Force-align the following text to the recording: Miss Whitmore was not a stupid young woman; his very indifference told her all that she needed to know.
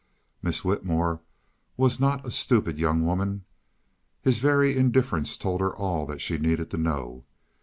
Miss 0.41 0.65
Whitmore 0.65 1.19
was 1.77 1.99
not 1.99 2.25
a 2.25 2.31
stupid 2.31 2.79
young 2.79 3.05
woman; 3.05 3.45
his 4.23 4.39
very 4.39 4.75
indifference 4.75 5.37
told 5.37 5.61
her 5.61 5.75
all 5.75 6.07
that 6.07 6.21
she 6.21 6.39
needed 6.39 6.71
to 6.71 6.77
know. 6.79 7.23